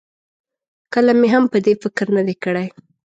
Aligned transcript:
کله 0.93 1.11
مې 1.19 1.27
هم 1.33 1.43
په 1.51 1.57
دې 1.65 1.73
فکر 1.83 2.07
نه 2.17 2.21
دی 2.27 2.35
کړی. 2.43 2.67